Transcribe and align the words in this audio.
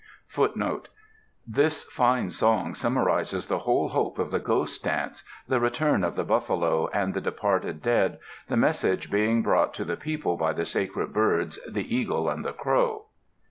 [C] 0.01 0.07
FOOTNOTE: 0.35 0.85
[C] 0.87 0.91
"This 1.47 1.83
fine 1.83 2.31
song 2.31 2.73
summarizes 2.73 3.45
the 3.45 3.59
whole 3.59 3.89
hope 3.89 4.17
of 4.17 4.31
the 4.31 4.39
Ghost 4.39 4.83
dance 4.83 5.21
the 5.47 5.59
return 5.59 6.03
of 6.03 6.15
the 6.15 6.23
buffalo 6.23 6.89
and 6.91 7.13
the 7.13 7.21
departed 7.21 7.83
dead, 7.83 8.17
the 8.47 8.57
message 8.57 9.11
being 9.11 9.43
brought 9.43 9.75
to 9.75 9.85
the 9.85 9.95
people 9.97 10.37
by 10.37 10.53
the 10.53 10.65
sacred 10.65 11.13
birds, 11.13 11.59
the 11.69 11.95
Eagle 11.95 12.31
and 12.31 12.43
the 12.43 12.51
Crow." 12.53 13.05